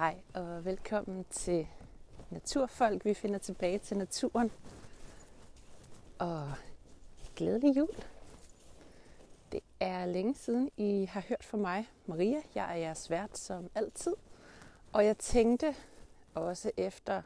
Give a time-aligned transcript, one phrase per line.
[0.00, 1.66] Hej og velkommen til
[2.30, 3.04] Naturfolk.
[3.04, 4.50] Vi finder tilbage til naturen.
[6.18, 6.52] Og
[7.36, 7.88] glædelig jul.
[9.52, 12.42] Det er længe siden, I har hørt fra mig, Maria.
[12.54, 14.14] Jeg er jeres vært som altid.
[14.92, 15.74] Og jeg tænkte
[16.34, 17.22] også efter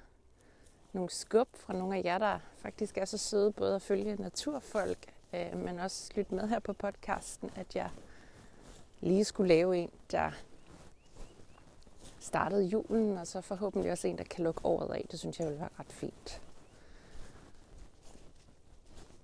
[0.93, 5.15] nogle skub fra nogle af jer, der faktisk er så søde, både at følge Naturfolk,
[5.35, 7.91] øh, men også lytte med her på podcasten, at jeg
[9.01, 10.31] lige skulle lave en, der
[12.25, 15.07] startede julen, og så forhåbentlig også en, der kan lukke året af.
[15.11, 16.43] Det synes jeg vil være ret fint.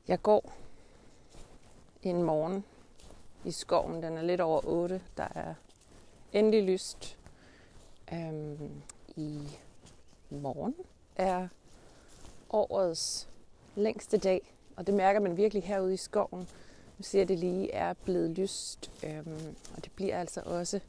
[0.08, 0.52] Jeg går
[2.02, 2.64] en morgen
[3.44, 4.02] i skoven.
[4.02, 5.02] Den er lidt over 8.
[5.16, 5.54] Der er
[6.32, 7.18] endelig lyst.
[8.12, 8.82] Øhm,
[9.16, 9.48] I
[10.30, 10.74] morgen
[11.16, 11.48] er
[12.50, 13.28] årets
[13.74, 16.48] længste dag, og det mærker man virkelig herude i skoven.
[16.98, 20.80] Nu ser det lige er blevet lyst, øhm, og det bliver altså også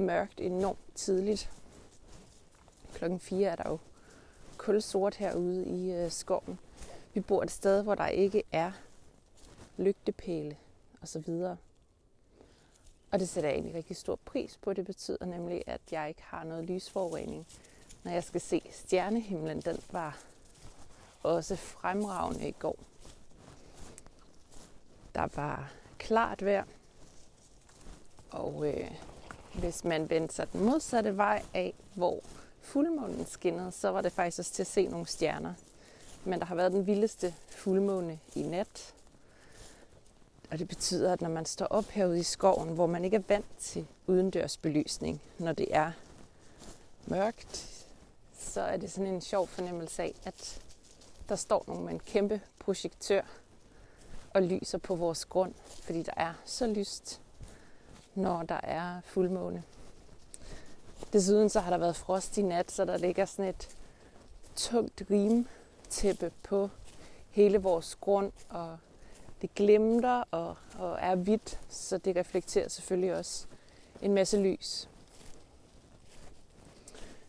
[0.00, 1.50] mørkt enormt tidligt.
[2.94, 3.78] Klokken 4 er der jo
[4.56, 6.58] kulsort herude i øh, skoven.
[7.14, 8.72] Vi bor et sted, hvor der ikke er
[9.76, 10.56] lygtepæle
[11.00, 11.56] og så videre.
[13.10, 14.72] Og det sætter jeg egentlig rigtig stor pris på.
[14.72, 17.46] Det betyder nemlig, at jeg ikke har noget lysforurening.
[18.04, 20.22] Når jeg skal se stjernehimlen, den var
[21.22, 22.76] også fremragende i går.
[25.14, 26.64] Der var klart vejr,
[28.30, 28.90] og øh,
[29.54, 32.20] hvis man vendte sig den modsatte vej af, hvor
[32.60, 35.54] fuldmånen skinnede, så var det faktisk også til at se nogle stjerner.
[36.24, 38.94] Men der har været den vildeste fuldmåne i nat.
[40.50, 43.22] Og det betyder, at når man står op herude i skoven, hvor man ikke er
[43.28, 45.92] vant til udendørsbelysning, når det er
[47.06, 47.86] mørkt,
[48.38, 50.62] så er det sådan en sjov fornemmelse af, at
[51.28, 53.22] der står nogen med en kæmpe projektør
[54.34, 57.20] og lyser på vores grund, fordi der er så lyst
[58.14, 59.62] når der er fuldmåne.
[61.12, 63.68] Desuden så har der været frost i nat, så der ligger sådan et
[64.56, 66.70] tungt rimtæppe på
[67.30, 68.78] hele vores grund, og
[69.42, 73.46] det glimter og, og er hvidt, så det reflekterer selvfølgelig også
[74.02, 74.88] en masse lys.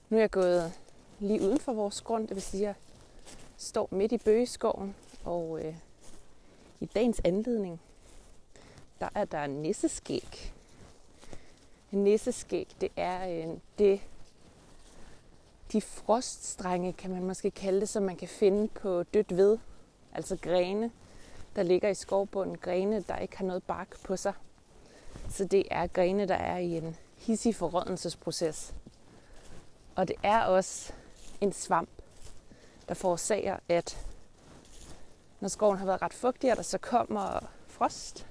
[0.09, 0.73] Nu er jeg gået
[1.19, 2.75] lige uden for vores grund, det vil sige, at jeg
[3.57, 5.75] står midt i bøgeskoven, og øh,
[6.79, 7.81] i dagens anledning,
[8.99, 10.53] der er der nisseskæg
[11.91, 14.01] nisseskæg, det er øh, det,
[15.71, 19.57] de froststrenge, kan man måske kalde det, som man kan finde på dødt ved.
[20.13, 20.91] Altså grene,
[21.55, 22.57] der ligger i skovbunden.
[22.57, 24.33] Grene, der ikke har noget bark på sig.
[25.29, 28.73] Så det er grene, der er i en hissig forrådnelsesproces.
[29.95, 30.93] Og det er også
[31.41, 31.89] en svamp,
[32.89, 34.05] der forårsager, at
[35.39, 38.27] når skoven har været ret fugtig, og der så kommer frost,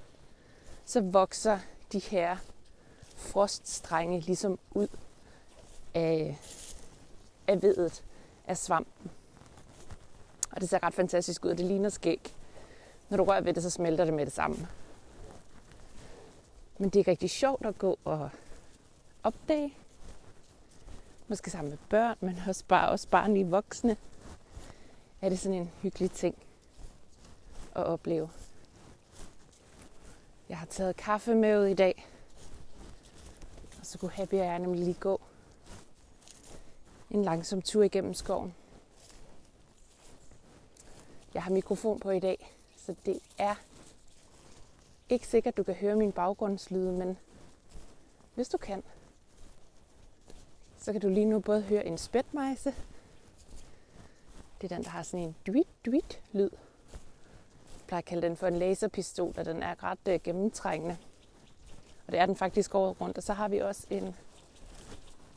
[0.85, 1.59] så vokser
[1.91, 2.37] de her
[3.21, 4.87] froststrenge ligesom ud
[5.93, 6.39] af,
[7.47, 8.03] af vedet
[8.47, 9.11] af svampen.
[10.51, 12.35] Og det ser ret fantastisk ud, og det ligner skæg.
[13.09, 14.67] Når du rører ved det, så smelter det med det samme.
[16.77, 18.29] Men det er rigtig sjovt at gå og
[19.23, 19.73] opdage.
[21.27, 23.97] Måske sammen med børn, men også bare, også bare lige voksne.
[25.21, 26.35] Er det sådan en hyggelig ting
[27.75, 28.29] at opleve.
[30.49, 32.07] Jeg har taget kaffe med ud i dag
[33.81, 35.21] så kunne Happy og jeg nemlig lige gå
[37.09, 38.55] en langsom tur igennem skoven.
[41.33, 43.55] Jeg har mikrofon på i dag, så det er
[45.09, 47.17] ikke sikkert, du kan høre min baggrundslyde, men
[48.35, 48.83] hvis du kan,
[50.77, 52.75] så kan du lige nu både høre en spætmejse.
[54.61, 56.49] Det er den, der har sådan en duit duit lyd.
[56.51, 60.97] Jeg plejer at kalde den for en laserpistol, og den er ret øh, gennemtrængende.
[62.11, 63.17] Og det er den faktisk året rundt.
[63.17, 64.15] Og så har vi også en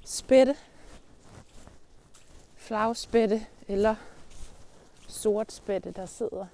[0.05, 0.57] spætte,
[2.57, 3.95] flagspætte eller
[5.09, 6.47] sort spætte, der sidder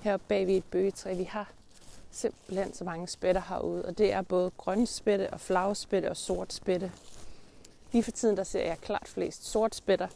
[0.00, 1.14] her bag ved et bøgetræ.
[1.14, 1.52] Vi har
[2.10, 6.52] simpelthen så mange spætter herude, og det er både grøn spætte og flagspætte og sort
[6.52, 6.92] spætte.
[7.92, 10.08] Lige for tiden der ser jeg klart flest sort spætter.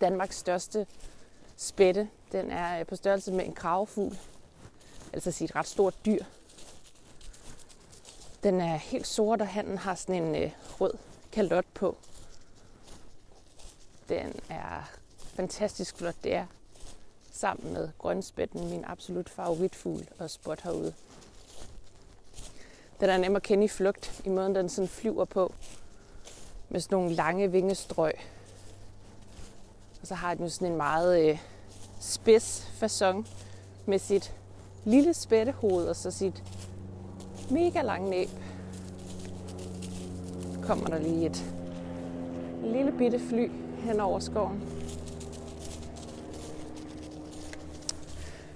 [0.00, 0.86] Danmarks største
[1.56, 4.18] spætte, den er øh, på størrelse med en kravfugl,
[5.12, 6.24] altså et ret stort dyr.
[8.44, 10.50] Den er helt sort, og handen har sådan en øh,
[10.80, 10.92] rød
[11.32, 11.96] kalot på.
[14.08, 16.14] Den er fantastisk flot.
[16.24, 16.46] Det er
[17.32, 20.94] sammen med grønspætten min absolut favoritfugl og spot herude.
[23.00, 25.52] Den er nem at kende i flugt, i måden den sådan flyver på,
[26.68, 28.12] med sådan nogle lange vingestrøg.
[30.00, 31.38] Og så har den jo sådan en meget øh,
[32.00, 33.26] spids fason
[33.86, 34.34] med sit
[34.84, 36.42] lille spættehoved og så sit
[37.50, 38.28] mega lang næb.
[40.66, 41.44] kommer der lige et
[42.62, 44.62] lille bitte fly hen over skoven.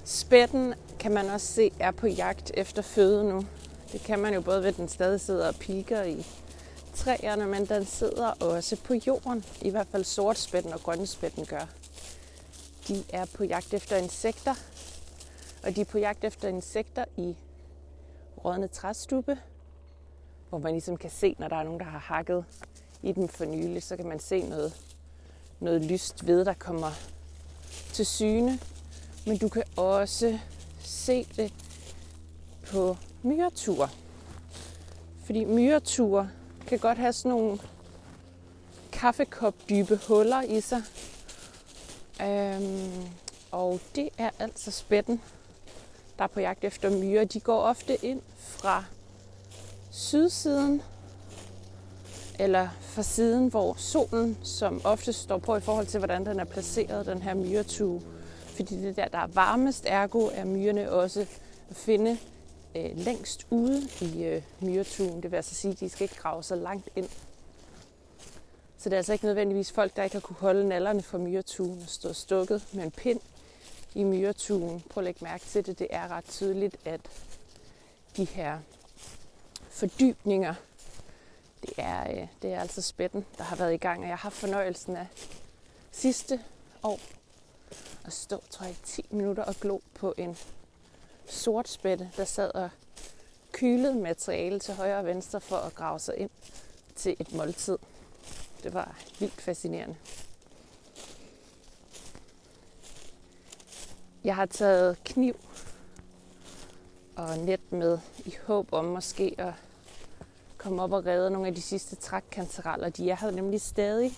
[0.04, 3.46] Spætten kan man også se er på jagt efter føde nu.
[3.92, 6.26] Det kan man jo både ved, at den stadig sidder og piker i
[6.94, 9.44] træerne, men den sidder også på jorden.
[9.62, 11.66] I hvert fald sortspætten og grønspætten gør.
[12.88, 14.54] De er på jagt efter insekter,
[15.62, 17.36] og de er på jagt efter insekter i
[18.44, 19.38] rådne træstube,
[20.48, 22.44] hvor man ligesom kan se, når der er nogen, der har hakket
[23.02, 24.72] i den for nylig, så kan man se noget,
[25.60, 26.90] noget lyst ved, der kommer
[27.92, 28.58] til syne.
[29.26, 30.38] Men du kan også
[30.80, 31.52] se det
[32.66, 33.90] på myretur.
[35.24, 36.28] Fordi myretur
[36.66, 37.58] kan godt have sådan nogle
[38.92, 40.82] kaffekop dybe huller i sig.
[42.22, 43.08] Øhm,
[43.50, 45.22] og det er altså spætten,
[46.18, 47.24] der er på jagt efter myrer.
[47.24, 48.84] De går ofte ind fra
[49.90, 50.82] sydsiden,
[52.38, 56.44] eller fra siden, hvor solen som ofte står på i forhold til, hvordan den er
[56.44, 58.02] placeret, den her myretue.
[58.46, 61.26] Fordi det der, der er varmest, ergo er myrerne også
[61.70, 62.18] at finde
[62.76, 65.22] øh, længst ude i øh, myretuen.
[65.22, 67.08] Det vil altså sige, at de skal ikke grave så langt ind.
[68.78, 71.80] Så det er altså ikke nødvendigvis folk, der ikke har kunne holde nallerne fra myretuen
[71.82, 73.20] og stå stukket med en pind
[73.98, 74.84] i myretuen.
[74.90, 75.78] Prøv at lægge mærke til det.
[75.78, 77.00] Det er ret tydeligt, at
[78.16, 78.58] de her
[79.70, 80.54] fordybninger,
[81.62, 83.98] det er, øh, det er altså spætten, der har været i gang.
[83.98, 85.06] Og jeg har haft fornøjelsen af
[85.92, 86.40] sidste
[86.82, 87.00] år
[88.04, 90.36] at stå, tror jeg, 10 minutter og glo på en
[91.26, 92.70] sort spætte, der sad og
[93.52, 96.30] kylede materiale til højre og venstre for at grave sig ind
[96.96, 97.78] til et måltid.
[98.62, 99.96] Det var vildt fascinerende.
[104.28, 105.36] Jeg har taget kniv
[107.16, 109.52] og net med i håb om måske at
[110.58, 112.88] komme op og redde nogle af de sidste trækkantereller.
[112.88, 114.12] De er her nemlig stadig.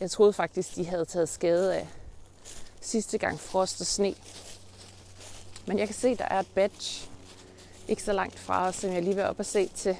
[0.00, 1.88] Jeg troede faktisk, de havde taget skade af
[2.80, 4.14] sidste gang frost og sne.
[5.66, 7.08] Men jeg kan se, der er et badge
[7.88, 9.96] ikke så langt fra os, som jeg lige vil op og se til.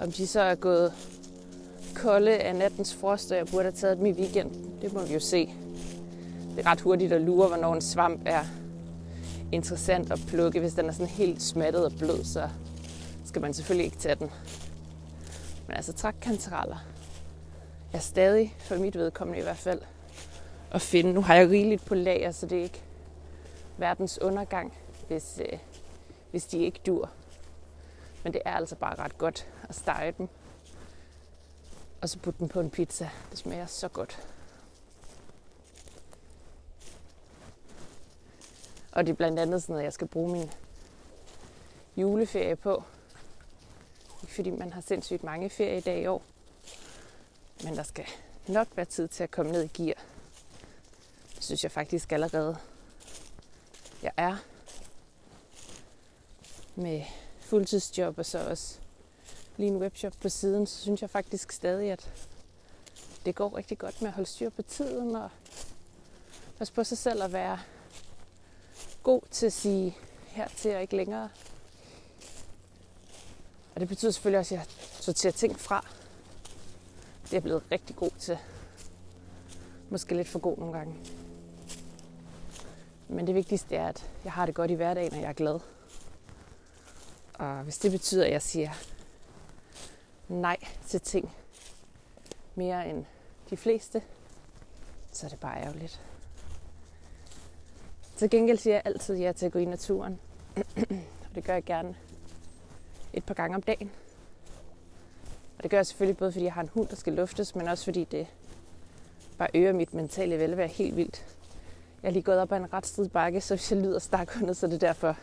[0.00, 0.92] Om de så er gået
[1.94, 4.80] kolde af nattens frost, og jeg burde have taget dem i weekend.
[4.80, 5.54] Det må vi jo se.
[6.58, 8.44] Det er ret hurtigt at lure, hvornår en svamp er
[9.52, 10.60] interessant at plukke.
[10.60, 12.48] Hvis den er sådan helt smattet og blød, så
[13.24, 14.30] skal man selvfølgelig ikke tage den.
[15.66, 16.76] Men altså trækkantereller
[17.92, 19.80] er stadig, for mit vedkommende i hvert fald,
[20.70, 21.12] at finde.
[21.12, 22.82] Nu har jeg rigeligt på lager, så det er ikke
[23.76, 24.74] verdens undergang,
[25.08, 25.58] hvis, øh,
[26.30, 27.10] hvis de ikke dur.
[28.24, 30.28] Men det er altså bare ret godt at stege dem.
[32.00, 33.08] Og så putte dem på en pizza.
[33.30, 34.18] Det smager så godt.
[38.92, 40.50] Og det er blandt andet sådan noget, jeg skal bruge min
[41.96, 42.82] juleferie på.
[44.22, 46.22] Ikke fordi man har sindssygt mange dage i år.
[47.64, 48.06] Men der skal
[48.46, 50.02] nok være tid til at komme ned i gear.
[51.34, 52.56] Det synes jeg faktisk allerede,
[54.02, 54.36] jeg er
[56.74, 57.02] med
[57.40, 58.78] fuldtidsjob og så også
[59.56, 62.10] lige en webshop på siden, så synes jeg faktisk stadig, at
[63.24, 65.30] det går rigtig godt med at holde styr på tiden og
[66.58, 67.58] passe på sig selv at være
[69.08, 69.96] god til at sige
[70.26, 71.28] her til og ikke længere.
[73.74, 74.66] Og det betyder selvfølgelig også, at jeg
[75.00, 75.86] sorterer ting fra.
[77.22, 78.38] Det er jeg blevet rigtig god til.
[79.90, 80.96] Måske lidt for god nogle gange.
[83.08, 85.60] Men det vigtigste er, at jeg har det godt i hverdagen, og jeg er glad.
[87.34, 88.70] Og hvis det betyder, at jeg siger
[90.28, 90.56] nej
[90.86, 91.32] til ting
[92.54, 93.04] mere end
[93.50, 94.02] de fleste,
[95.12, 96.07] så er det bare ærgerligt.
[98.18, 100.20] Til gengæld siger jeg altid ja til at gå i naturen.
[101.28, 101.96] og det gør jeg gerne
[103.12, 103.90] et par gange om dagen.
[105.56, 107.68] Og det gør jeg selvfølgelig både fordi jeg har en hund, der skal luftes, men
[107.68, 108.26] også fordi det
[109.38, 111.36] bare øger mit mentale velvære helt vildt.
[112.02, 114.56] Jeg er lige gået op ad en ret strid bakke, så hvis jeg lyder stakkundet,
[114.56, 115.16] så er det derfor.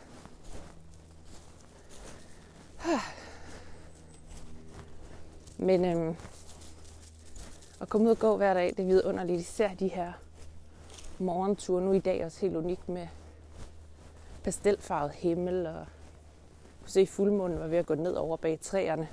[5.58, 6.16] Men øhm,
[7.82, 9.42] at komme ud og gå hver dag, det er vidunderligt.
[9.42, 10.14] Især de her
[11.20, 11.80] morgentur.
[11.80, 13.08] Nu i dag også helt unik med
[14.44, 15.86] pastelfarvet himmel og
[16.82, 19.10] kunne se fuldmånen var ved at gå ned over bag træerne.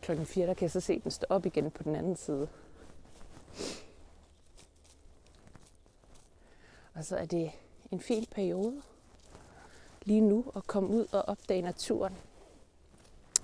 [0.00, 2.48] Klokken 4 der kan jeg så se den stå op igen på den anden side.
[6.94, 7.50] Og så er det
[7.90, 8.82] en fin periode
[10.02, 12.16] lige nu at komme ud og opdage naturen.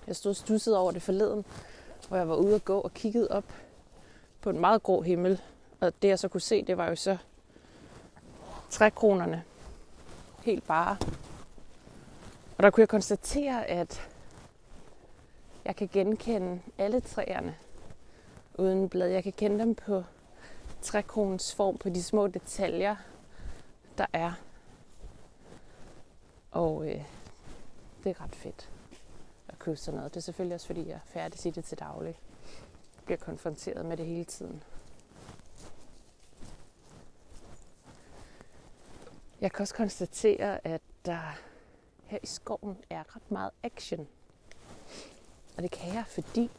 [0.06, 1.44] Jeg stod stusset over det forleden,
[2.08, 3.44] hvor jeg var ude at gå og kiggede op
[4.40, 5.40] på en meget grå himmel.
[5.80, 7.16] Og det jeg så kunne se, det var jo så
[8.70, 9.44] trækronerne
[10.42, 10.96] helt bare.
[12.56, 14.08] Og der kunne jeg konstatere, at
[15.64, 17.56] jeg kan genkende alle træerne
[18.58, 19.08] uden blad.
[19.08, 20.04] Jeg kan kende dem på
[20.82, 22.96] trækronens form, på de små detaljer,
[23.98, 24.32] der er.
[26.50, 27.04] Og øh,
[28.04, 28.70] det er ret fedt
[29.48, 30.14] at købe sådan noget.
[30.14, 32.18] Det er selvfølgelig også, fordi jeg er færdig i det til daglig.
[32.96, 34.62] Jeg bliver konfronteret med det hele tiden.
[39.40, 41.38] Jeg kan også konstatere, at der
[42.04, 44.08] her i skoven er ret meget action.
[45.56, 46.50] Og det kan jeg, fordi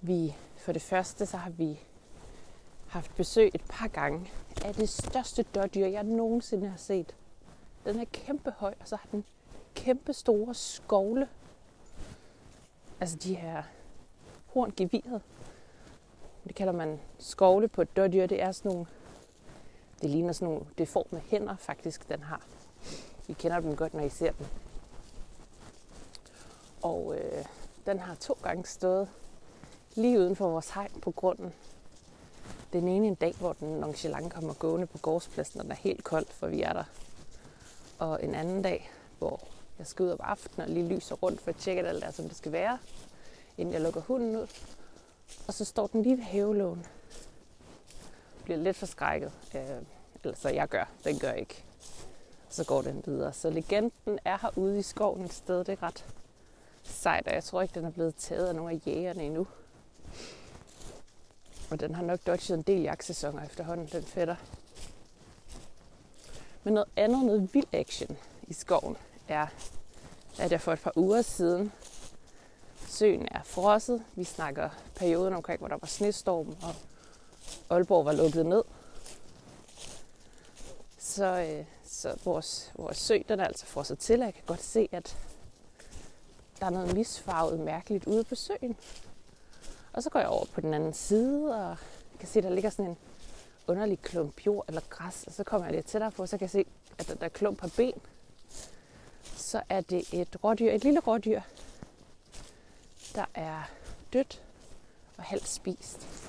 [0.00, 1.80] vi for det første, så har vi
[2.88, 4.32] haft besøg et par gange
[4.64, 7.14] af det største dårdyr, jeg nogensinde har set.
[7.84, 9.24] Den er kæmpe høj, og så har den
[9.74, 11.28] kæmpe store skovle.
[13.00, 13.62] Altså de her
[14.46, 15.22] horngeviret.
[16.44, 18.26] Det kalder man skovle på et dårdyr.
[18.26, 18.86] Det er sådan nogle,
[20.02, 22.42] det ligner sådan nogle deforme hænder faktisk, den har.
[23.28, 24.46] I kender dem godt, når I ser dem.
[26.82, 27.44] Og øh,
[27.86, 29.08] den har to gange stået
[29.94, 31.52] lige uden for vores hegn på grunden.
[32.72, 36.04] Den ene en dag, hvor den nonchalant kommer gående på gårdspladsen, og den er helt
[36.04, 36.84] koldt, for vi er der.
[37.98, 39.40] Og en anden dag, hvor
[39.78, 42.10] jeg skal ud om aftenen og lige lyser rundt for at tjekke, at alt er,
[42.10, 42.78] som det skal være,
[43.58, 44.46] inden jeg lukker hunden ud.
[45.46, 46.86] Og så står den lige ved havelågen
[48.48, 49.32] bliver lidt forskrækket.
[49.54, 49.60] Øh,
[50.24, 50.84] eller så jeg gør.
[51.04, 51.64] Den gør ikke.
[52.48, 53.32] Så går den videre.
[53.32, 55.58] Så legenden er herude i skoven et sted.
[55.64, 56.04] Det er ret
[56.82, 59.46] sejt, og jeg tror ikke, den er blevet taget af nogle af jægerne endnu.
[61.70, 64.36] Og den har nok dodget en del jagtsæsoner efterhånden, den fætter.
[66.64, 68.96] Men noget andet, noget vild action i skoven,
[69.28, 69.46] er,
[70.38, 71.72] at jeg for et par uger siden,
[72.86, 74.04] søen er frosset.
[74.14, 76.74] Vi snakker perioden omkring, hvor der var snestorm, og
[77.70, 78.62] Aalborg var lukket ned.
[80.98, 84.88] Så, øh, så vores, vores sø, den er altså frosset til, jeg kan godt se,
[84.92, 85.16] at
[86.60, 88.76] der er noget misfarvet mærkeligt ude på søen.
[89.92, 91.68] Og så går jeg over på den anden side, og
[92.12, 92.96] jeg kan se, at der ligger sådan en
[93.66, 95.24] underlig klump jord eller græs.
[95.26, 96.64] Og så kommer jeg lidt tættere på, så kan jeg se,
[96.98, 98.00] at der, der klump har ben.
[99.22, 101.40] Så er det et rådyr, et lille rådyr,
[103.14, 103.62] der er
[104.12, 104.42] dødt
[105.16, 106.27] og halvt spist.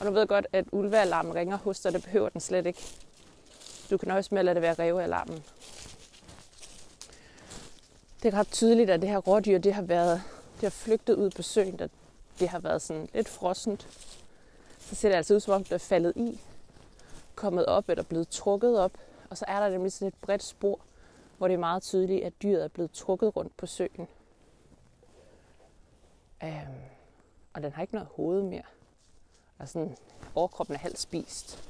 [0.00, 2.82] Og nu ved godt, at ulvealarmen ringer hos dig, det behøver den slet ikke.
[3.90, 5.44] Du kan også med at lade det være rævealarmen.
[8.22, 10.22] Det er ret tydeligt, at det her rådyr, det har været,
[10.54, 11.88] det har flygtet ud på søen, der
[12.40, 13.88] det har været sådan lidt frossent.
[14.78, 16.40] Så ser det altså ud, som om det er faldet i,
[17.34, 18.92] kommet op eller blevet trukket op.
[19.30, 20.80] Og så er der nemlig sådan et bredt spor,
[21.38, 24.08] hvor det er meget tydeligt, at dyret er blevet trukket rundt på søen.
[26.44, 26.74] Øhm,
[27.52, 28.62] og den har ikke noget hoved mere.
[29.58, 29.96] Og sådan,
[30.34, 31.68] overkroppen er halvt spist.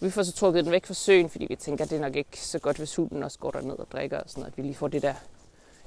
[0.00, 2.16] Vi får så trukket den væk fra søen, fordi vi tænker, at det er nok
[2.16, 4.52] ikke så godt, hvis hunden også går derned og drikker og sådan noget.
[4.52, 5.14] At vi lige får det der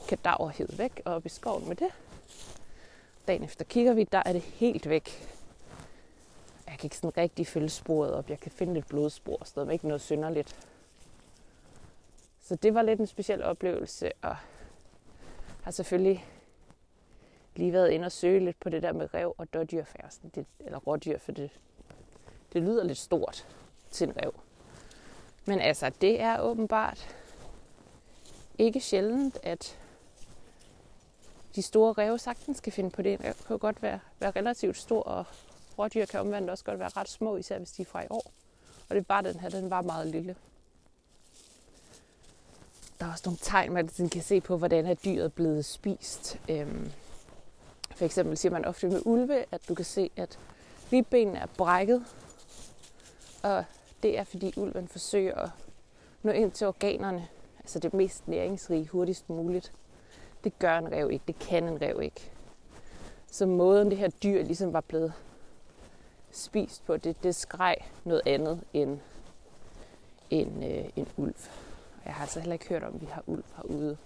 [0.07, 1.89] kadaverhed væk og op i skoven med det.
[3.27, 5.29] Dagen efter kigger vi, der er det helt væk.
[6.67, 8.29] Jeg kan ikke sådan rigtig følge sporet op.
[8.29, 10.55] Jeg kan finde lidt blodspor og sådan noget, men ikke noget synderligt.
[12.41, 14.35] Så det var lidt en speciel oplevelse, og
[15.63, 16.25] har selvfølgelig
[17.55, 20.77] lige været inde og søge lidt på det der med rev og dårdyrfærsen, det, eller
[20.79, 21.49] rådyr, for det,
[22.53, 23.47] det lyder lidt stort
[23.91, 24.33] til en rev.
[25.45, 27.15] Men altså, det er åbenbart
[28.57, 29.79] ikke sjældent, at
[31.55, 33.19] de store ræve sagtens skal finde på det.
[33.19, 35.25] En kan godt være, være relativt stor, og
[35.79, 38.31] rådyr kan omvendt også godt være ret små, især hvis de er fra i år.
[38.89, 40.35] Og det er bare den her, den var meget lille.
[42.99, 46.39] Der er også nogle tegn, man kan se på, hvordan er dyret blevet spist.
[46.49, 46.91] Øhm,
[47.95, 50.39] for eksempel siger man ofte med ulve, at du kan se, at
[50.93, 52.05] ribbenene er brækket.
[53.43, 53.65] Og
[54.03, 55.49] det er, fordi ulven forsøger at
[56.23, 57.27] nå ind til organerne,
[57.59, 59.71] altså det mest næringsrige, hurtigst muligt.
[60.43, 61.23] Det gør en rev ikke.
[61.27, 62.31] Det kan en rev ikke.
[63.31, 65.13] Så måden det her dyr ligesom var blevet
[66.31, 68.99] spist på, det, det skreg noget andet end
[70.29, 71.35] en, øh, en ulv.
[72.05, 73.97] Jeg har altså heller ikke hørt om, at vi har ulv herude,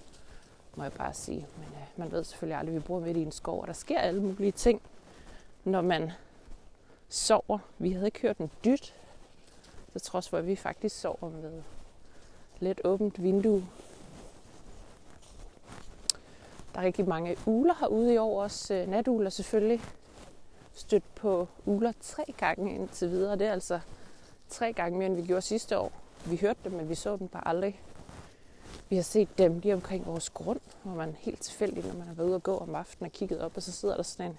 [0.77, 1.47] må jeg bare sige.
[1.57, 3.73] Men øh, man ved selvfølgelig aldrig, at vi bor midt i en skov, og der
[3.73, 4.81] sker alle mulige ting,
[5.63, 6.11] når man
[7.09, 7.59] sover.
[7.77, 8.95] Vi havde ikke hørt en dyt,
[9.93, 11.61] så trods for, at vi faktisk sover med
[12.59, 13.63] lidt åbent vindue
[16.77, 19.81] der er rigtig mange uler herude i år, også øh, natuler selvfølgelig.
[20.73, 23.35] Stødt på uler tre gange indtil videre.
[23.35, 23.79] Det er altså
[24.49, 25.91] tre gange mere, end vi gjorde sidste år.
[26.25, 27.81] Vi hørte dem, men vi så dem bare aldrig.
[28.89, 32.13] Vi har set dem lige omkring vores grund, hvor man helt tilfældigt, når man har
[32.13, 34.37] været ude og gå om aftenen og kigget op, og så sidder der sådan en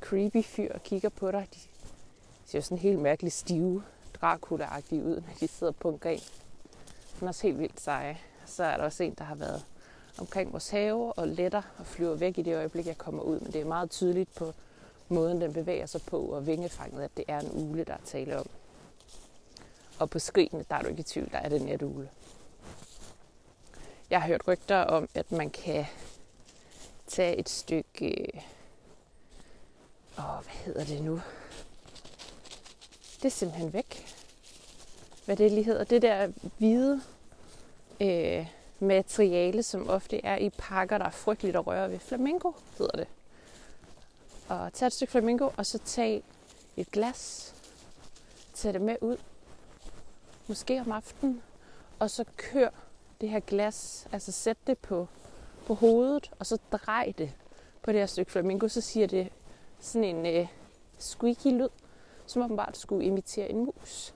[0.00, 1.48] creepy fyr og kigger på dig.
[1.54, 1.58] De
[2.46, 3.82] ser sådan helt mærkeligt stive,
[4.20, 6.20] dracula ud, når de sidder på en gren.
[7.18, 8.18] Han er også helt vildt seje.
[8.46, 9.64] Så er der også en, der har været
[10.18, 13.40] omkring vores have og letter og flyver væk i det øjeblik, jeg kommer ud.
[13.40, 14.52] Men det er meget tydeligt på
[15.08, 18.38] måden, den bevæger sig på og vingefanget, at det er en ule, der er tale
[18.38, 18.46] om.
[19.98, 22.08] Og på skrigene, der er du ikke i tvivl, der er det netugle.
[24.10, 25.86] Jeg har hørt rygter om, at man kan
[27.06, 28.08] tage et stykke...
[28.08, 28.42] Øh,
[30.18, 31.20] åh, hvad hedder det nu?
[33.16, 34.06] Det er simpelthen væk.
[35.24, 35.84] Hvad det lige hedder.
[35.84, 37.02] Det der hvide
[38.00, 38.46] øh,
[38.80, 41.98] materiale, som ofte er i pakker, der er frygteligt at røre ved.
[41.98, 43.06] Flamingo hedder det.
[44.48, 46.22] Og tage et stykke flamingo, og så tage
[46.76, 47.54] et glas.
[48.54, 49.16] Tag det med ud.
[50.46, 51.42] Måske om aftenen.
[51.98, 52.68] Og så kør
[53.20, 55.08] det her glas, altså sæt det på,
[55.66, 57.34] på hovedet, og så drej det
[57.82, 59.28] på det her stykke flamingo, så siger det
[59.80, 60.46] sådan en øh,
[60.98, 61.68] squeaky lyd,
[62.26, 64.14] som åbenbart skulle imitere en mus.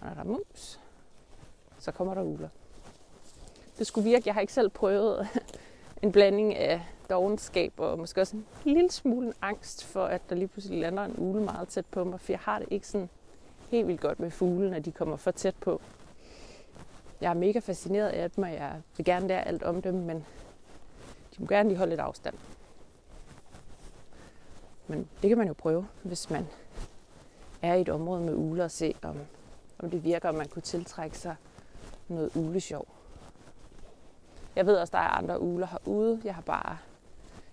[0.00, 0.80] Og når der er mus,
[1.78, 2.48] så kommer der uler.
[3.78, 4.22] Det skulle virke.
[4.26, 5.28] Jeg har ikke selv prøvet
[6.02, 10.48] en blanding af dogenskab og måske også en lille smule angst for, at der lige
[10.48, 13.08] pludselig lander en ule meget tæt på mig, for jeg har det ikke sådan
[13.70, 15.80] helt vildt godt med fuglen, når de kommer for tæt på.
[17.20, 20.16] Jeg er mega fascineret af dem, og jeg vil gerne lære alt om dem, men
[21.36, 22.34] de må gerne lige holde lidt afstand.
[24.86, 26.46] Men det kan man jo prøve, hvis man
[27.62, 29.16] er i et område med uler og se, om,
[29.78, 31.36] om det virker, om man kunne tiltrække sig
[32.08, 32.86] noget ulesjov.
[34.56, 36.20] Jeg ved også, der er andre uler herude.
[36.24, 36.78] Jeg har bare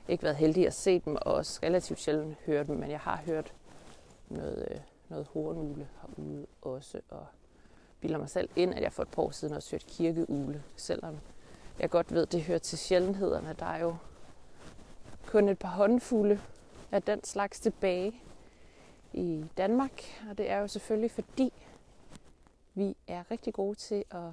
[0.07, 3.21] ikke været heldig at se dem, og også relativt sjældent hørt dem, men jeg har
[3.25, 3.53] hørt
[4.29, 7.25] noget, øh, noget hornugle herude også, og
[8.01, 11.17] bilder mig selv ind, at jeg for et par år siden også hørte kirkeugle, selvom
[11.79, 13.55] jeg godt ved, det hører til sjældenhederne.
[13.59, 13.95] Der er jo
[15.25, 16.39] kun et par håndfulde
[16.91, 18.13] af den slags tilbage
[19.13, 21.53] i Danmark, og det er jo selvfølgelig fordi,
[22.73, 24.29] vi er rigtig gode til at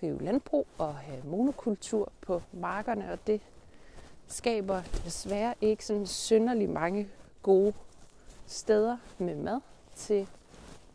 [0.00, 3.40] drive landbrug og have monokultur på markerne, og det
[4.26, 7.08] skaber desværre ikke sådan synderlig mange
[7.42, 7.74] gode
[8.46, 9.60] steder med mad
[9.96, 10.28] til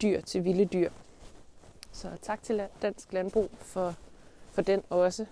[0.02, 0.90] dyr, til vilde dyr.
[1.94, 3.96] Så tak til Dansk Landbrug for,
[4.52, 5.26] for den også.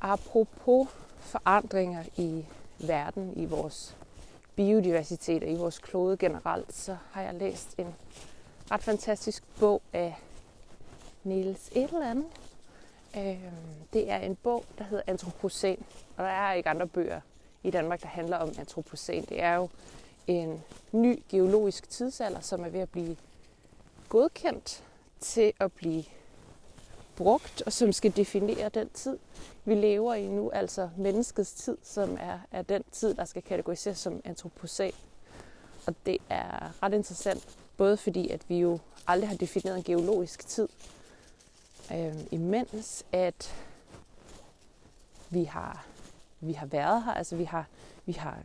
[0.00, 0.88] Apropos
[1.20, 2.46] forandringer i
[2.78, 3.96] verden, i vores
[4.56, 7.94] biodiversitet og i vores klode generelt, så har jeg læst en
[8.70, 10.18] ret fantastisk bog af
[11.24, 12.26] Niels et eller andet.
[13.16, 15.84] Øhm, det er en bog, der hedder Antropocen,
[16.16, 17.20] og der er ikke andre bøger
[17.62, 19.24] i Danmark, der handler om antropocen.
[19.24, 19.68] Det er jo
[20.26, 23.16] en ny geologisk tidsalder, som er ved at blive
[24.08, 24.84] godkendt
[25.20, 26.04] til at blive
[27.16, 29.18] brugt, og som skal definere den tid,
[29.64, 33.98] vi lever i nu, altså menneskets tid, som er, er den tid, der skal kategoriseres
[33.98, 34.92] som antropocæn.
[35.86, 40.46] Og det er ret interessant, både fordi, at vi jo aldrig har defineret en geologisk
[40.46, 40.68] tid,
[41.92, 43.54] øh, imens at
[45.30, 45.86] vi har,
[46.40, 47.66] vi har været her, altså vi har,
[48.06, 48.38] vi har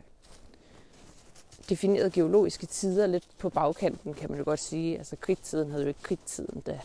[1.68, 4.98] definerede geologiske tider lidt på bagkanten, kan man jo godt sige.
[4.98, 6.80] Altså kridttiden havde jo ikke kridttiden, da,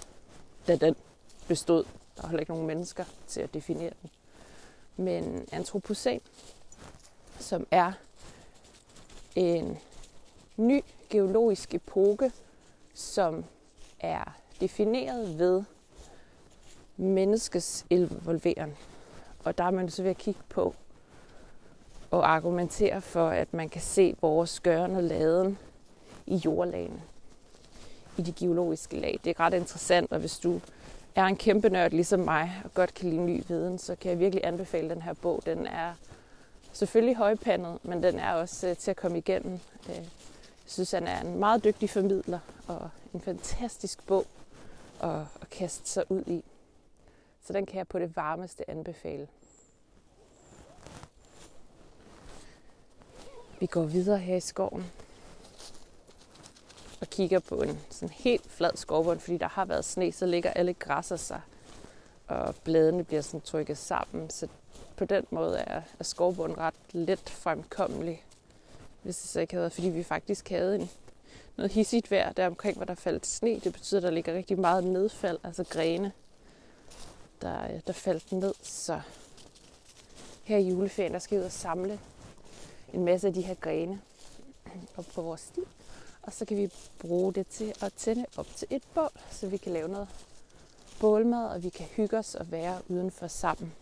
[0.68, 0.96] da den
[1.48, 1.84] bestod.
[2.16, 4.10] Der var heller ikke nogen mennesker til at definere den.
[5.06, 6.22] Men antropocen,
[7.40, 7.92] som er
[9.36, 9.78] en
[10.58, 12.32] ny geologisk epoke,
[12.94, 13.46] som
[14.00, 15.64] er defineret ved
[16.98, 18.78] menneskets involvering.
[19.44, 20.76] Og der er man så ved at kigge på
[22.14, 25.58] og argumentere for, at man kan se vores gørne laden
[26.26, 27.02] i jordlagene,
[28.18, 29.20] i de geologiske lag.
[29.24, 30.62] Det er ret interessant, og hvis du
[31.16, 34.20] er en kæmpe nørd ligesom mig og godt kan lide ny viden, så kan jeg
[34.20, 35.42] virkelig anbefale den her bog.
[35.46, 35.94] Den er
[36.74, 39.60] selvfølgelig højpandet, men den er også øh, til at komme igennem.
[39.90, 40.06] Øh, jeg
[40.66, 44.26] synes, han er en meget dygtig formidler og en fantastisk bog
[45.04, 46.44] at, at kaste sig ud i.
[47.46, 49.28] Så den kan jeg på det varmeste anbefale.
[53.64, 54.92] Vi går videre her i skoven
[57.02, 60.52] og kigger på en sådan helt flad skovbund, fordi der har været sne, så ligger
[60.52, 61.42] alle græsser sig,
[62.28, 64.30] og bladene bliver sådan trykket sammen.
[64.30, 64.48] Så
[64.96, 68.24] på den måde er, er skovbunden ret let fremkommelig,
[69.04, 70.90] hvis det så ikke havde været, fordi vi faktisk havde en,
[71.58, 73.60] noget hissigt vejr der omkring, hvor der faldt sne.
[73.60, 76.12] Det betyder, at der ligger rigtig meget nedfald, altså grene,
[77.42, 78.54] der, der faldt ned.
[78.62, 79.02] Så
[80.44, 82.00] her i juleferien, der skal vi ud og samle
[82.94, 84.02] en masse af de her grene
[84.98, 85.62] op på vores sti.
[86.22, 89.58] Og så kan vi bruge det til at tænde op til et bål, så vi
[89.58, 90.08] kan lave noget
[91.00, 93.74] bålmad, og vi kan hygge os og være udenfor sammen.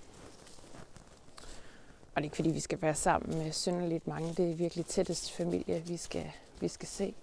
[2.16, 4.34] Og det er ikke fordi, vi skal være sammen med synderligt mange.
[4.34, 7.14] Det er virkelig tættest familie, vi skal, vi skal se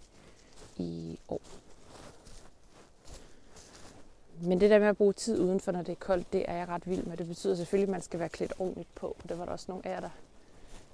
[0.76, 1.40] i år.
[4.40, 6.68] men det der med at bruge tid udenfor, når det er koldt, det er jeg
[6.68, 7.16] ret vild med.
[7.16, 9.06] Det betyder selvfølgelig, at man skal være klædt ordentligt på.
[9.22, 10.10] Og det var der også nogle af jer, der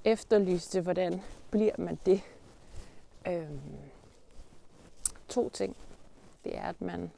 [0.04, 2.22] efterlyste, hvordan bliver man det.
[3.26, 3.60] Øhm,
[5.28, 5.76] to ting.
[6.44, 7.10] Det er, at man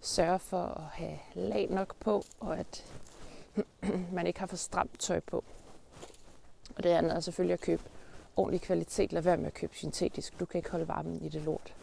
[0.00, 2.84] sørger for at have lag nok på, og at
[4.12, 5.44] man ikke har for stramt tøj på.
[6.76, 7.82] Og det andet er selvfølgelig at købe
[8.36, 9.12] ordentlig kvalitet.
[9.12, 10.40] Lad være med at købe syntetisk.
[10.40, 11.74] Du kan ikke holde varmen i det lort.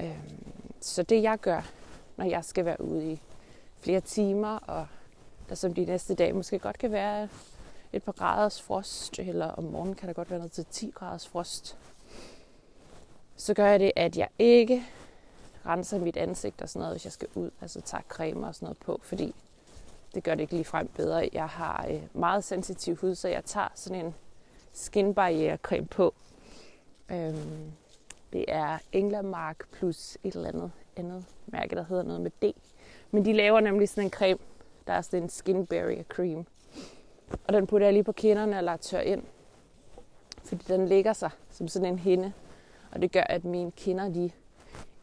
[0.00, 1.70] Øhm, så det jeg gør,
[2.16, 3.20] når jeg skal være ude i
[3.78, 4.86] flere timer, og
[5.48, 7.28] der som de næste dage måske godt kan være
[7.92, 11.28] et par graders frost, eller om morgenen kan der godt være noget til 10 graders
[11.28, 11.78] frost,
[13.36, 14.84] så gør jeg det, at jeg ikke
[15.66, 17.50] renser mit ansigt og sådan noget, hvis jeg skal ud.
[17.60, 19.34] Altså tager creme og sådan noget på, fordi
[20.14, 21.28] det gør det ikke lige frem bedre.
[21.32, 24.14] Jeg har øh, meget sensitiv hud, så jeg tager sådan en
[24.72, 26.14] skinbarriere-creme på.
[27.10, 27.72] Øhm,
[28.32, 32.56] det er Englamark plus et eller andet andet mærke, der hedder noget med D.
[33.10, 34.38] Men de laver nemlig sådan en creme,
[34.86, 36.46] der er sådan en skin barrier cream.
[37.46, 39.22] Og den putter jeg lige på kinderne og lader tør ind.
[40.44, 42.32] Fordi den ligger sig som sådan en hinde.
[42.92, 44.30] Og det gør, at mine kinder de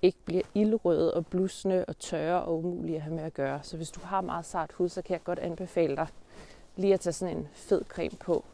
[0.02, 3.60] ikke bliver ildrøde og blusne og tørre og umulige at have med at gøre.
[3.64, 6.08] Så hvis du har meget sart hud, så kan jeg godt anbefale dig
[6.76, 8.46] lige at tage sådan en fed creme på.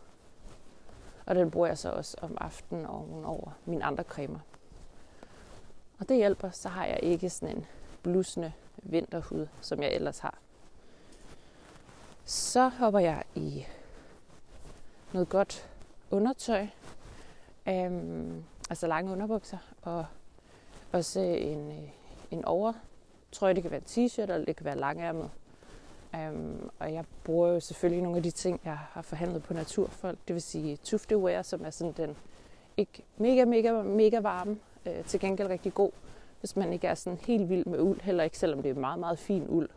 [1.25, 2.85] Og den bruger jeg så også om aftenen
[3.25, 4.39] over mine andre cremer.
[5.99, 7.65] Og det hjælper, så har jeg ikke sådan en
[8.03, 8.51] blusende
[8.83, 10.37] vinterhud, som jeg ellers har.
[12.27, 13.65] Så hopper jeg i
[15.13, 15.69] noget godt
[16.11, 16.67] undertøj,
[17.67, 20.05] øhm, altså lange underbukser, og
[20.91, 21.89] også en, øh,
[22.31, 23.53] en overtrøje.
[23.53, 25.29] Det kan være en t-shirt, eller det kan være langærmet.
[26.15, 30.17] Øhm, og jeg bruger jo selvfølgelig nogle af de ting, jeg har forhandlet på Naturfolk.
[30.27, 32.17] Det vil sige tuftewear, som er sådan den
[32.77, 35.91] ikke mega, mega, mega varme, øh, til gengæld rigtig god,
[36.39, 38.99] hvis man ikke er sådan helt vild med uld, heller ikke selvom det er meget,
[38.99, 39.69] meget fin uld.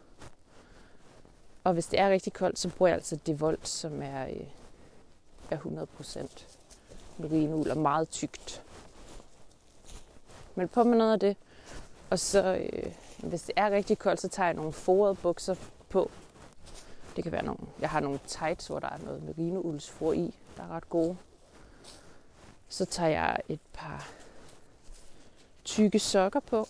[1.69, 4.47] Og hvis det er rigtig koldt, så bruger jeg altså det volt, som er, øh,
[5.51, 6.47] er 100%
[7.19, 8.63] merinould og meget tykt.
[10.55, 11.37] Men på med noget af det.
[12.11, 15.55] Og så, øh, hvis det er rigtig koldt, så tager jeg nogle forede bukser
[15.89, 16.11] på.
[17.17, 20.63] Det kan være nogle, jeg har nogle tights, hvor der er noget merinouldsfor i, der
[20.63, 21.17] er ret gode.
[22.69, 24.11] Så tager jeg et par
[25.65, 26.69] tykke sokker på.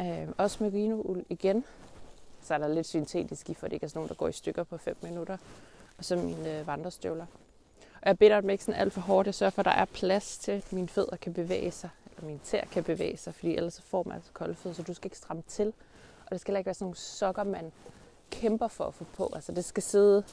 [0.00, 1.64] Øh, også merinould igen.
[2.44, 4.32] Så er der lidt syntetisk i, for det ikke er sådan nogen, der går i
[4.32, 5.36] stykker på 5 minutter.
[5.98, 7.26] Og så mine øh, vandrestøvler.
[8.02, 9.26] Og jeg beder dem ikke sådan alt for hårdt.
[9.26, 11.90] Jeg sørger for, at der er plads til, at mine fødder kan bevæge sig.
[12.10, 14.82] Eller mine tæer kan bevæge sig, fordi ellers så får man altså kolde fødder, så
[14.82, 15.72] du skal ikke stramme til.
[16.26, 17.72] Og det skal heller ikke være sådan nogle sokker, man
[18.30, 19.32] kæmper for at få på.
[19.34, 20.24] Altså det skal sidde,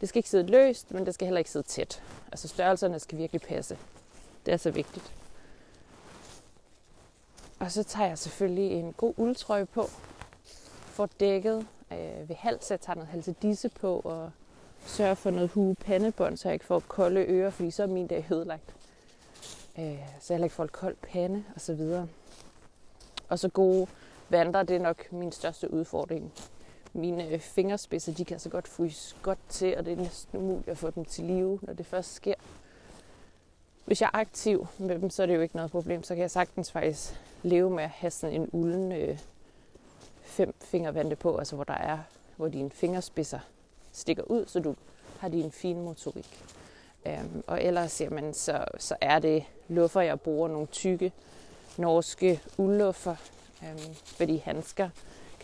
[0.00, 2.02] det skal ikke sidde løst, men det skal heller ikke sidde tæt.
[2.32, 3.78] Altså størrelserne skal virkelig passe.
[4.46, 5.12] Det er så vigtigt.
[7.58, 9.90] Og så tager jeg selvfølgelig en god uldtrøje på.
[10.96, 12.70] Får dækket øh, ved hals.
[12.70, 14.30] Jeg tager noget halsedisse på og
[14.86, 18.06] sørger for noget hue pandebånd, så jeg ikke får kolde ører, fordi så er min
[18.06, 18.74] dag ødelagt.
[19.78, 22.08] Øh, så jeg ikke får kold pande og så videre.
[23.28, 23.86] Og så gode
[24.28, 26.32] vandre, det er nok min største udfordring.
[26.92, 30.68] Mine øh, fingerspidser, de kan så godt fryse godt til, og det er næsten umuligt
[30.68, 32.34] at få dem til live, når det først sker.
[33.84, 36.02] Hvis jeg er aktiv med dem, så er det jo ikke noget problem.
[36.02, 39.18] Så kan jeg sagtens faktisk leve med at have sådan en ulden øh,
[40.26, 41.98] fem fingervante på, altså hvor der er,
[42.36, 43.38] hvor dine fingerspidser
[43.92, 44.74] stikker ud, så du
[45.18, 46.44] har din fine motorik.
[47.06, 51.12] Øhm, og ellers jamen, så, så er det luffer, jeg bruger nogle tykke
[51.76, 53.16] norske uldluffer,
[53.62, 54.88] øhm, fordi handsker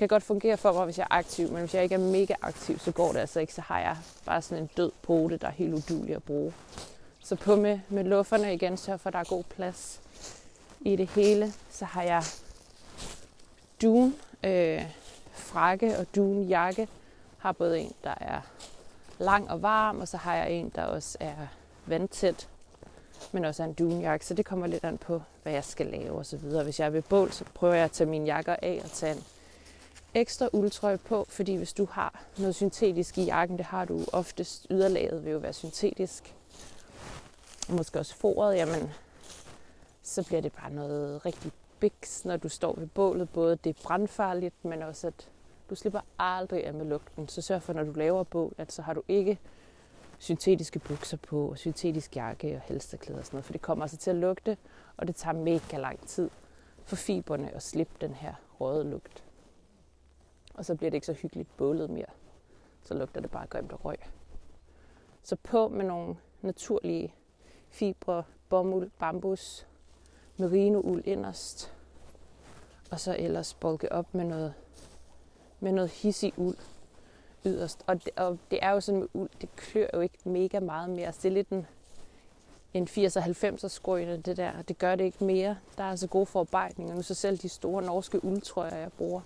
[0.03, 2.35] kan godt fungere for mig, hvis jeg er aktiv, men hvis jeg ikke er mega
[2.43, 3.55] aktiv, så går det altså ikke.
[3.55, 6.53] Så har jeg bare sådan en død pote, der er helt udulig at bruge.
[7.21, 10.01] Så på med, med lufferne igen, så for, at der er god plads
[10.81, 11.53] i det hele.
[11.71, 12.23] Så har jeg
[13.83, 14.15] dun
[14.45, 14.83] øh,
[15.33, 16.89] frakke og dunjakke.
[17.39, 18.41] Har både en, der er
[19.19, 21.47] lang og varm, og så har jeg en, der også er
[21.87, 22.49] vandtæt,
[23.33, 24.27] men også er en dunjakke.
[24.27, 26.65] Så det kommer lidt an på, hvad jeg skal lave og så videre.
[26.65, 29.15] Hvis jeg er ved bål, så prøver jeg at tage mine jakker af og tage
[29.15, 29.25] en
[30.15, 34.67] ekstra uldtrøje på, fordi hvis du har noget syntetisk i jakken, det har du oftest
[34.71, 36.35] yderlaget vil jo være syntetisk,
[37.69, 38.91] og måske også foret, jamen
[40.03, 43.31] så bliver det bare noget rigtig biks, når du står ved bålet.
[43.31, 45.31] Både det er brandfarligt, men også at
[45.71, 47.29] du slipper aldrig af med lugten.
[47.29, 49.39] Så sørg for, når du laver bål, at så har du ikke
[50.19, 53.97] syntetiske bukser på, og syntetisk jakke og halsterklæder og sådan noget, for det kommer altså
[53.97, 54.57] til at lugte,
[54.97, 56.31] og det tager mega lang tid
[56.85, 59.25] for fiberne at slippe den her røde lugt.
[60.55, 62.13] Og så bliver det ikke så hyggeligt bålet mere.
[62.83, 63.99] Så lugter det bare grimt og røg.
[65.23, 67.15] Så på med nogle naturlige
[67.69, 69.67] fibre, bomuld, bambus,
[70.43, 71.73] merinould inderst.
[72.91, 74.55] Og så ellers bulke op med noget,
[75.61, 76.57] med noget hissig uld
[77.45, 77.85] yderst.
[77.87, 80.91] Og det, og det er jo sådan med uld, det klør jo ikke mega meget
[80.91, 81.07] mere.
[81.07, 81.67] Altså, det er lidt en,
[82.75, 84.63] en 80'er 90'er skrøne, det der.
[84.63, 85.57] Det gør det ikke mere.
[85.79, 86.95] Der er altså gode forarbejdninger.
[86.95, 89.21] Nu så selv de store norske uldtrøjer, jeg bruger,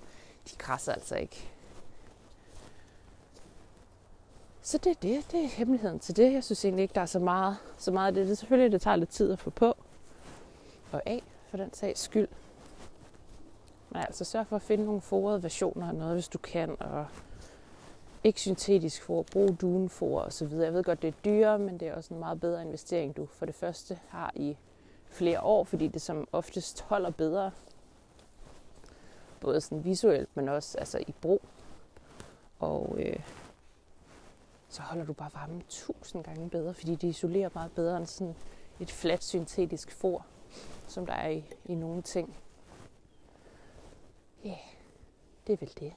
[0.51, 1.49] de krasser altså ikke.
[4.63, 5.33] Så det er det.
[5.33, 6.33] Det er hemmeligheden til det.
[6.33, 8.27] Jeg synes egentlig ikke, der er så meget, så meget af det.
[8.27, 9.77] Det er selvfølgelig, det tager lidt tid at få på
[10.93, 12.29] og af, for den sags skyld.
[13.91, 17.07] Men altså sørg for at finde nogle forrede versioner af noget, hvis du kan, og
[18.25, 20.65] ikke syntetisk for, brug dunfor og så videre.
[20.65, 23.27] Jeg ved godt, det er dyrere, men det er også en meget bedre investering, du
[23.27, 24.57] for det første har i
[25.07, 27.51] flere år, fordi det som oftest holder bedre,
[29.41, 31.43] både sådan visuelt, men også altså i brug.
[32.59, 33.21] Og øh,
[34.69, 38.35] så holder du bare varmen tusind gange bedre, fordi det isolerer meget bedre end sådan
[38.81, 40.27] et fladt syntetisk for,
[40.89, 42.37] som der er i, i nogle ting.
[44.45, 44.59] Ja, yeah,
[45.47, 45.93] det er vel det.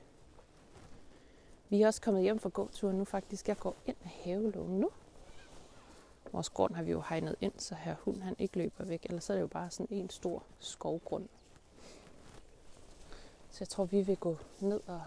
[1.69, 3.47] Vi er også kommet hjem fra gåturen nu faktisk.
[3.47, 4.89] Jeg går ind af havelågen nu.
[6.31, 9.05] Vores grund har vi jo hegnet ind, så her hund han ikke løber væk.
[9.05, 11.27] Ellers så er det jo bare sådan en stor skovgrund.
[13.51, 15.01] Så jeg tror, vi vil gå ned og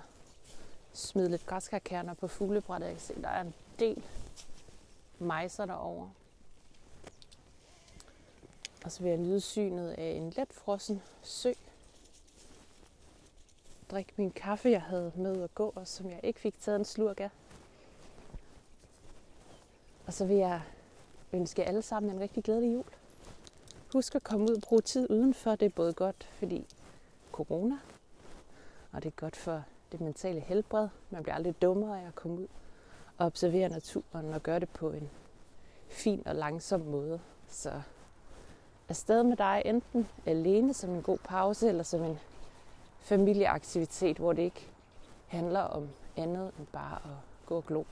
[0.93, 2.87] smide lidt græskarkerner på fuglebrættet.
[2.87, 4.05] Jeg kan se, der er en del
[5.19, 6.11] mejser derovre.
[8.85, 11.53] Og så vil jeg nyde synet af en let frossen sø.
[13.91, 16.85] Drikke min kaffe, jeg havde med at gå, og som jeg ikke fik taget en
[16.85, 17.31] slurk af.
[20.07, 20.63] Og så vil jeg
[21.33, 22.85] ønske alle sammen en rigtig glædelig jul.
[23.93, 25.55] Husk at komme ud og bruge tid udenfor.
[25.55, 26.67] Det er både godt, fordi
[27.33, 27.79] corona,
[28.93, 30.89] og det er godt for det mentale helbred.
[31.11, 32.47] Man bliver aldrig dummere af at komme ud
[33.19, 35.11] og observere naturen og gøre det på en
[35.89, 37.21] fin og langsom måde.
[37.49, 37.83] Så
[38.89, 42.19] afsted med dig enten alene som en god pause eller som en
[43.01, 44.69] familieaktivitet, hvor det ikke
[45.27, 47.17] handler om andet end bare at
[47.47, 47.85] gå og glo.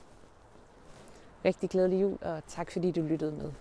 [1.45, 3.51] Rigtig glædelig jul, og tak fordi du lyttede med.